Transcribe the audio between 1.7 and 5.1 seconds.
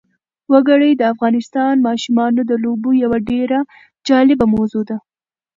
ماشومانو د لوبو یوه ډېره جالبه موضوع ده.